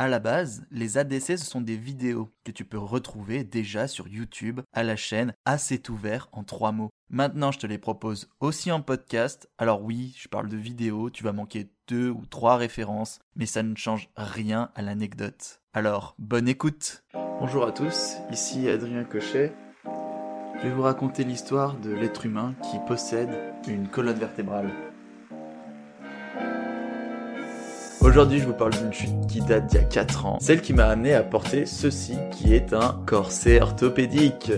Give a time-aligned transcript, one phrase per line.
[0.00, 4.08] À la base, les ADC, ce sont des vidéos que tu peux retrouver déjà sur
[4.08, 6.88] YouTube à la chaîne Assez ouvert en trois mots.
[7.10, 9.50] Maintenant, je te les propose aussi en podcast.
[9.58, 13.62] Alors oui, je parle de vidéos, tu vas manquer deux ou trois références, mais ça
[13.62, 15.60] ne change rien à l'anecdote.
[15.74, 17.04] Alors, bonne écoute
[17.38, 19.52] Bonjour à tous, ici Adrien Cochet.
[19.84, 23.38] Je vais vous raconter l'histoire de l'être humain qui possède
[23.68, 24.70] une colonne vertébrale.
[28.10, 30.72] Aujourd'hui, je vous parle d'une chute qui date d'il y a 4 ans, celle qui
[30.72, 34.50] m'a amené à porter ceci qui est un corset orthopédique.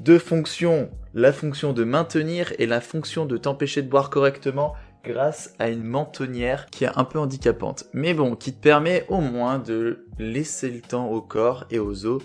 [0.00, 4.72] Deux fonctions, la fonction de maintenir et la fonction de t'empêcher de boire correctement
[5.04, 7.84] grâce à une mentonnière qui est un peu handicapante.
[7.92, 12.06] Mais bon, qui te permet au moins de laisser le temps au corps et aux
[12.06, 12.22] os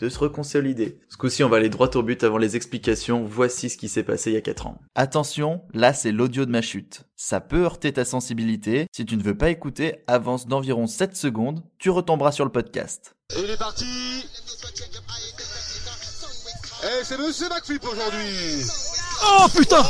[0.00, 0.98] de se reconsolider.
[1.08, 3.24] Ce coup-ci, on va aller droit au but avant les explications.
[3.24, 4.80] Voici ce qui s'est passé il y a 4 ans.
[4.94, 7.02] Attention, là c'est l'audio de ma chute.
[7.16, 8.86] Ça peut heurter ta sensibilité.
[8.92, 13.14] Si tu ne veux pas écouter, avance d'environ 7 secondes, tu retomberas sur le podcast.
[13.36, 13.84] Et il est parti
[16.82, 18.64] Eh, c'est Monsieur McFlip aujourd'hui
[19.22, 19.84] Oh putain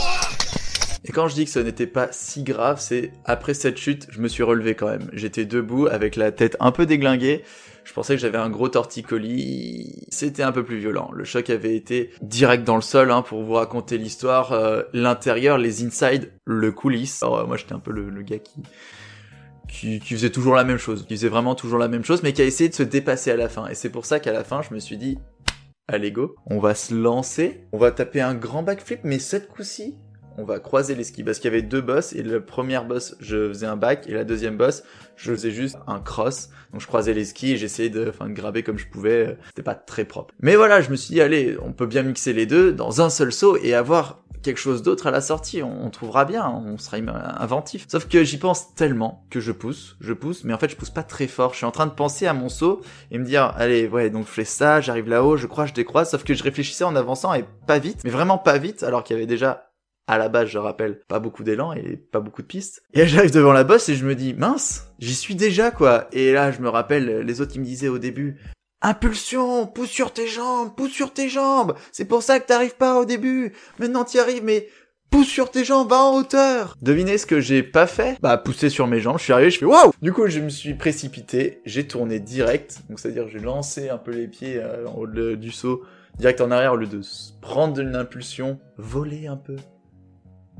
[1.04, 4.20] Et quand je dis que ce n'était pas si grave, c'est après cette chute, je
[4.20, 5.08] me suis relevé quand même.
[5.12, 7.42] J'étais debout avec la tête un peu déglinguée.
[7.84, 10.04] Je pensais que j'avais un gros torticolis.
[10.10, 11.10] C'était un peu plus violent.
[11.12, 14.52] Le choc avait été direct dans le sol, hein, pour vous raconter l'histoire.
[14.52, 17.22] Euh, L'intérieur, les inside, le coulisses.
[17.22, 18.62] Alors, euh, moi, j'étais un peu le, le gars qui,
[19.68, 21.06] qui, qui faisait toujours la même chose.
[21.06, 23.36] Qui faisait vraiment toujours la même chose, mais qui a essayé de se dépasser à
[23.36, 23.66] la fin.
[23.68, 25.18] Et c'est pour ça qu'à la fin, je me suis dit,
[25.88, 27.66] allez go, on va se lancer.
[27.72, 29.96] On va taper un grand backflip, mais cette coup-ci,
[30.40, 31.22] on va croiser les skis.
[31.22, 34.12] Parce qu'il y avait deux boss et la première boss je faisais un back et
[34.12, 34.82] la deuxième boss
[35.16, 36.48] je faisais juste un cross.
[36.72, 39.62] Donc je croisais les skis et j'essayais de, enfin, de graver comme je pouvais c'était
[39.62, 40.34] pas très propre.
[40.40, 43.10] Mais voilà je me suis dit allez on peut bien mixer les deux dans un
[43.10, 45.62] seul saut et avoir quelque chose d'autre à la sortie.
[45.62, 47.84] On, on trouvera bien on sera inventif.
[47.88, 50.90] Sauf que j'y pense tellement que je pousse je pousse mais en fait je pousse
[50.90, 51.52] pas très fort.
[51.52, 54.26] Je suis en train de penser à mon saut et me dire allez ouais donc
[54.26, 56.10] je fais ça j'arrive là-haut je crois je décroise.
[56.10, 59.16] Sauf que je réfléchissais en avançant et pas vite mais vraiment pas vite alors qu'il
[59.16, 59.69] y avait déjà
[60.10, 62.82] à la base, je rappelle, pas beaucoup d'élan et pas beaucoup de pistes.
[62.94, 66.08] Et j'arrive devant la bosse et je me dis, mince, j'y suis déjà, quoi.
[66.12, 68.36] Et là, je me rappelle les autres qui me disaient au début,
[68.82, 71.74] impulsion, pousse sur tes jambes, pousse sur tes jambes.
[71.92, 73.52] C'est pour ça que t'arrives pas au début.
[73.78, 74.66] Maintenant t'y arrives, mais
[75.10, 76.76] pousse sur tes jambes, va en hauteur.
[76.82, 78.16] Devinez ce que j'ai pas fait?
[78.20, 80.48] Bah pousser sur mes jambes, je suis arrivé, je fais waouh Du coup je me
[80.48, 84.94] suis précipité, j'ai tourné direct, donc c'est-à-dire j'ai lancé un peu les pieds euh, en
[84.94, 85.82] haut du saut,
[86.18, 87.00] direct en arrière au lieu de
[87.40, 89.56] prendre une impulsion, voler un peu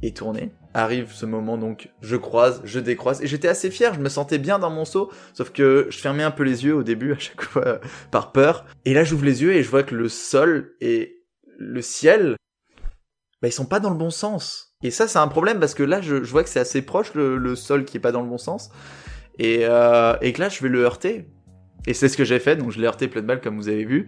[0.02, 0.52] et tourner.
[0.72, 4.38] Arrive ce moment donc, je croise, je décroise, et j'étais assez fier, je me sentais
[4.38, 7.18] bien dans mon saut, sauf que je fermais un peu les yeux au début à
[7.18, 7.78] chaque fois euh,
[8.10, 11.24] par peur, et là j'ouvre les yeux et je vois que le sol et
[11.58, 12.36] le ciel,
[13.42, 14.74] bah ils sont pas dans le bon sens.
[14.82, 17.14] Et ça c'est un problème parce que là je, je vois que c'est assez proche
[17.14, 18.70] le, le sol qui est pas dans le bon sens,
[19.38, 21.26] et, euh, et que là je vais le heurter.
[21.86, 23.68] Et c'est ce que j'ai fait, donc je l'ai heurté plein de balles comme vous
[23.68, 24.06] avez vu.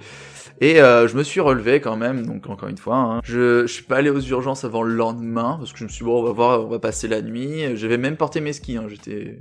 [0.61, 3.21] Et euh, je me suis relevé quand même, donc encore une fois, hein.
[3.25, 6.05] je, je suis pas allé aux urgences avant le lendemain, parce que je me suis
[6.05, 7.77] dit, bon, on va voir, on va passer la nuit.
[7.77, 8.87] J'avais même porté mes skis, hein.
[8.89, 9.39] j'étais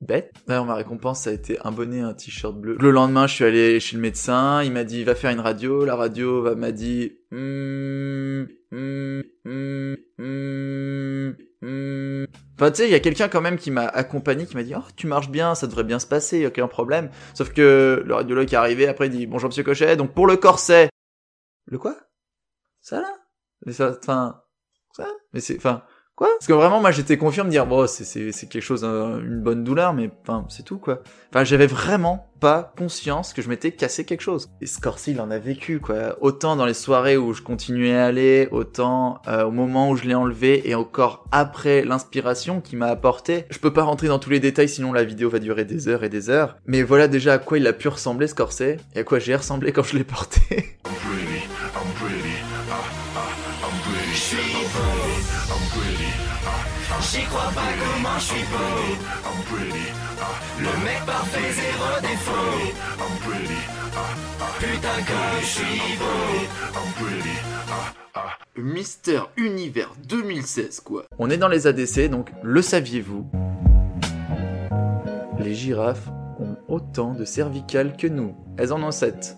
[0.00, 0.32] bête.
[0.46, 2.76] D'ailleurs, ma récompense, ça a été un bonnet, un t-shirt bleu.
[2.78, 5.84] Le lendemain, je suis allé chez le médecin, il m'a dit, va faire une radio.
[5.84, 11.32] La radio m'a dit, hmm, hmm, hmm.
[12.62, 14.72] Enfin, tu sais, il y a quelqu'un quand même qui m'a accompagné, qui m'a dit,
[14.76, 17.10] oh, tu marches bien, ça devrait bien se passer, y a aucun problème.
[17.34, 20.36] Sauf que le radiologue est arrivé, après il dit, bonjour monsieur Cochet, donc pour le
[20.36, 20.88] corset.
[21.66, 21.96] Le quoi?
[22.80, 23.12] Ça là?
[23.66, 24.44] Mais ça, enfin,
[24.92, 25.08] ça?
[25.32, 25.82] Mais c'est, enfin,
[26.16, 26.28] quoi?
[26.38, 29.64] Parce que vraiment, moi j'étais confiant me dire, bon, c'est quelque chose, euh, une bonne
[29.64, 31.02] douleur, mais enfin, c'est tout quoi.
[31.30, 34.50] Enfin, j'avais vraiment pas conscience que je m'étais cassé quelque chose.
[34.60, 36.16] Et Scorsese, il en a vécu, quoi.
[36.20, 40.04] Autant dans les soirées où je continuais à aller, autant euh, au moment où je
[40.04, 43.46] l'ai enlevé, et encore après l'inspiration qui m'a apporté.
[43.50, 46.04] Je peux pas rentrer dans tous les détails, sinon la vidéo va durer des heures
[46.04, 46.56] et des heures.
[46.66, 49.72] Mais voilà déjà à quoi il a pu ressembler, Scorsese, et à quoi j'ai ressemblé
[49.72, 50.78] quand je l'ai porté.
[57.10, 59.86] J'y crois pas comment je suis beau I'm pretty,
[60.58, 63.60] Le mec parfait zéro défaut I'm pretty,
[63.96, 64.00] ah,
[64.40, 67.36] ah, Putain que je suis beau I'm pretty,
[67.70, 68.38] ah, ah.
[68.56, 71.04] Mister Univers 2016 quoi.
[71.18, 73.26] On est dans les ADC, donc le saviez-vous?
[75.38, 76.08] Les girafes
[76.38, 78.36] ont autant de cervicales que nous.
[78.58, 79.36] Elles en ont 7.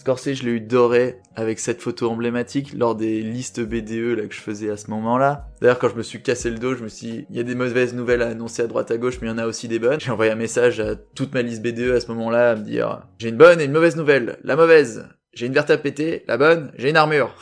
[0.00, 4.34] Scorsese, je l'ai eu doré avec cette photo emblématique lors des listes BDE là que
[4.34, 5.48] je faisais à ce moment-là.
[5.60, 7.42] D'ailleurs, quand je me suis cassé le dos, je me suis dit, il y a
[7.42, 9.68] des mauvaises nouvelles à annoncer à droite à gauche, mais il y en a aussi
[9.68, 10.00] des bonnes.
[10.00, 13.02] J'ai envoyé un message à toute ma liste BDE à ce moment-là à me dire,
[13.18, 14.38] j'ai une bonne et une mauvaise nouvelle.
[14.42, 17.34] La mauvaise, J'ai une verte à péter, la bonne, j'ai une armure.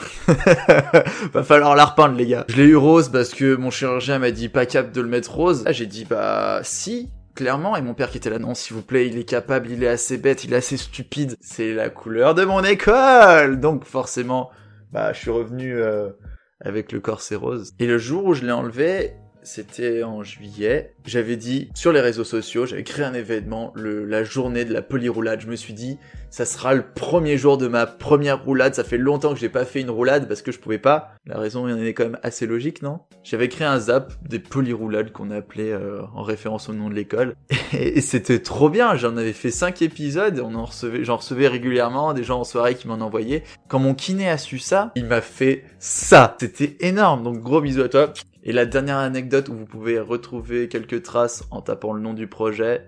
[1.32, 2.44] Va falloir la repeindre, les gars.
[2.48, 5.32] Je l'ai eu rose parce que mon chirurgien m'a dit pas cap de le mettre
[5.32, 5.62] rose.
[5.64, 7.08] Là, j'ai dit bah si,
[7.38, 7.76] clairement.
[7.76, 9.88] Et mon père qui était là, non, s'il vous plaît, il est capable, il est
[9.88, 11.36] assez bête, il est assez stupide.
[11.40, 13.60] C'est la couleur de mon école.
[13.60, 14.50] Donc forcément,
[14.92, 16.10] bah je suis revenu euh,
[16.60, 17.74] avec le corset rose.
[17.78, 19.12] Et le jour où je l'ai enlevé,
[19.44, 20.96] c'était en juillet.
[21.06, 25.40] J'avais dit sur les réseaux sociaux, j'avais créé un événement, la journée de la polyroulade.
[25.40, 25.96] Je me suis dit,
[26.30, 28.74] ça sera le premier jour de ma première roulade.
[28.74, 31.14] Ça fait longtemps que j'ai pas fait une roulade parce que je pouvais pas.
[31.26, 33.00] La raison en est quand même assez logique, non?
[33.24, 37.34] J'avais créé un zap des polyroulades qu'on appelait euh, en référence au nom de l'école.
[37.72, 38.94] Et, c'était trop bien.
[38.96, 40.40] J'en avais fait cinq épisodes.
[40.44, 43.42] On en recevait, j'en recevais régulièrement des gens en soirée qui m'en envoyaient.
[43.68, 46.36] Quand mon kiné a su ça, il m'a fait ça.
[46.40, 47.22] C'était énorme.
[47.22, 48.12] Donc gros bisous à toi.
[48.44, 52.28] Et la dernière anecdote où vous pouvez retrouver quelques traces en tapant le nom du
[52.28, 52.86] projet,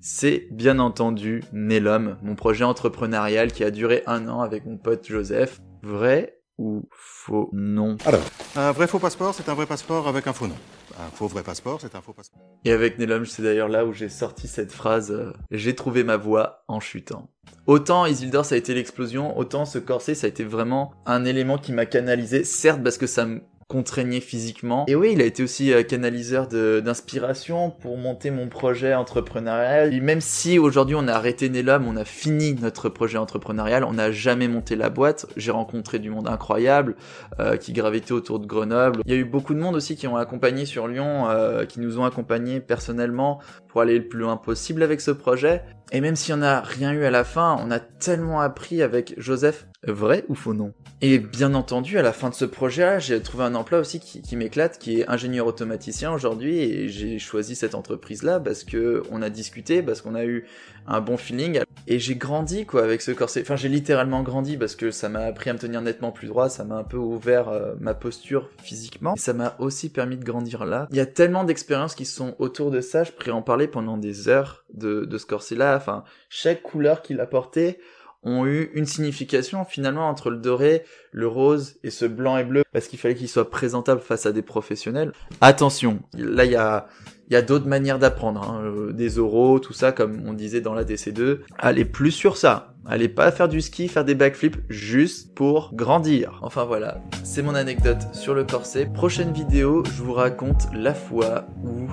[0.00, 5.06] c'est bien entendu Nelum, mon projet entrepreneurial qui a duré un an avec mon pote
[5.06, 5.60] Joseph.
[5.82, 8.24] Vrai ou faux nom Alors,
[8.56, 10.56] un vrai faux passeport, c'est un vrai passeport avec un faux nom.
[10.98, 12.40] Un faux vrai passeport, c'est un faux passeport.
[12.64, 16.16] Et avec Nelum, c'est d'ailleurs là où j'ai sorti cette phrase euh, J'ai trouvé ma
[16.16, 17.28] voix en chutant.
[17.66, 21.58] Autant Isildur ça a été l'explosion, autant ce corset ça a été vraiment un élément
[21.58, 24.84] qui m'a canalisé, certes parce que ça me contraignait physiquement.
[24.86, 29.92] Et oui, il a été aussi euh, canaliseur d'inspiration pour monter mon projet entrepreneurial.
[29.92, 33.94] Et même si aujourd'hui on a arrêté Nelum, on a fini notre projet entrepreneurial, on
[33.94, 35.26] n'a jamais monté la boîte.
[35.36, 36.94] J'ai rencontré du monde incroyable
[37.40, 39.02] euh, qui gravitait autour de Grenoble.
[39.04, 41.80] Il y a eu beaucoup de monde aussi qui ont accompagné sur Lyon, euh, qui
[41.80, 43.40] nous ont accompagnés personnellement
[43.76, 45.62] pour aller le plus loin possible avec ce projet.
[45.92, 49.12] Et même si on n'a rien eu à la fin, on a tellement appris avec
[49.18, 49.66] Joseph.
[49.86, 53.44] Vrai ou faux nom Et bien entendu, à la fin de ce projet-là, j'ai trouvé
[53.44, 58.40] un emploi aussi qui, m'éclate, qui est ingénieur automaticien aujourd'hui, et j'ai choisi cette entreprise-là
[58.40, 60.46] parce que on a discuté, parce qu'on a eu
[60.88, 63.42] un bon feeling, et j'ai grandi quoi avec ce corset.
[63.42, 66.48] Enfin, j'ai littéralement grandi parce que ça m'a appris à me tenir nettement plus droit,
[66.48, 70.64] ça m'a un peu ouvert euh, ma posture physiquement, ça m'a aussi permis de grandir
[70.64, 70.88] là.
[70.90, 73.96] Il y a tellement d'expériences qui sont autour de ça, je pourrais en parler pendant
[73.96, 75.76] des heures de, de ce corset-là.
[75.76, 77.78] Enfin, chaque couleur qu'il apportait
[78.22, 82.64] ont eu une signification finalement entre le doré, le rose et ce blanc et bleu
[82.72, 85.12] parce qu'il fallait qu'il soit présentable face à des professionnels.
[85.40, 86.88] Attention, là il y a
[87.28, 90.60] il y a d'autres manières d'apprendre, hein, euh, des oraux, tout ça, comme on disait
[90.60, 91.40] dans la DC2.
[91.58, 92.74] Allez plus sur ça.
[92.86, 96.38] Allez pas faire du ski, faire des backflips juste pour grandir.
[96.42, 98.86] Enfin voilà, c'est mon anecdote sur le corset.
[98.86, 101.88] Prochaine vidéo, je vous raconte la fois où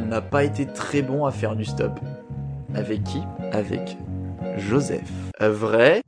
[0.00, 2.00] on n'a pas été très bon à faire du stop.
[2.74, 3.20] Avec qui?
[3.52, 3.98] Avec
[4.56, 5.10] Joseph.
[5.40, 6.02] Vrai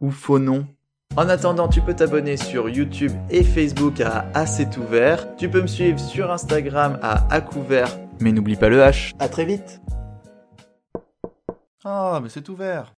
[0.00, 0.66] ou faux nom?
[1.16, 5.36] En attendant, tu peux t'abonner sur YouTube et Facebook à A c'est ouvert.
[5.36, 7.88] Tu peux me suivre sur Instagram à A couvert.
[8.20, 9.12] Mais n'oublie pas le H.
[9.20, 9.80] À très vite.
[11.84, 12.92] Ah, mais c'est ouvert.